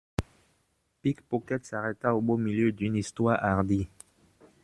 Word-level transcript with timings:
Pickpocket 1.03 1.63
s’arrêta 1.63 2.15
au 2.15 2.21
beau 2.21 2.35
milieu 2.35 2.71
d’une 2.71 2.95
histoire 2.95 3.37
hardie. 3.45 3.87